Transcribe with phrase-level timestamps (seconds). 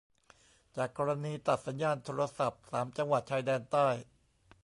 [0.75, 3.87] จากกรณีตัดสัญญาณโทรศัพท์สามจังหวัดชายแดนใต้